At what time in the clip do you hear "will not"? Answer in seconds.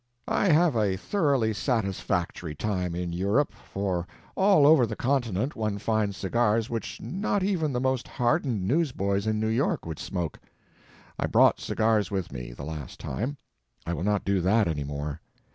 13.93-14.25